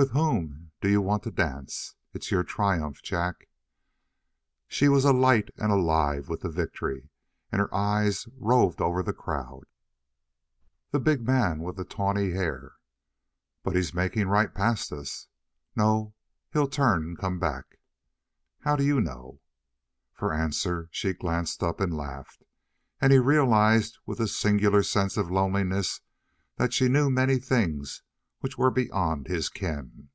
[0.00, 1.96] "With whom do you want to dance?
[2.14, 3.48] It's your triumph, Jack."
[4.68, 7.10] She was alight and alive with the victory,
[7.50, 9.64] and her eyes roved over the crowd.
[10.92, 12.74] "The big man with the tawny hair."
[13.64, 15.26] "But he's making right past us."
[15.74, 16.14] "No;
[16.52, 17.80] he'll turn and come back."
[18.60, 19.40] "How do you know?"
[20.14, 22.44] For answer she glanced up and laughed,
[23.00, 26.02] and he realized with a singular sense of loneliness
[26.54, 28.04] that she knew many things
[28.40, 30.08] which were beyond his ken.